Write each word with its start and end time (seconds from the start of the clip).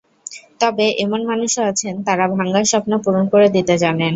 তবে 0.61 0.85
এমন 1.03 1.21
মানুষও 1.29 1.61
আছেন 1.71 1.93
তাঁরা 2.07 2.25
ভাঙা 2.35 2.61
স্বপ্ন 2.71 2.91
পূরণ 3.03 3.23
করে 3.33 3.47
দিতে 3.55 3.73
জানেন। 3.83 4.09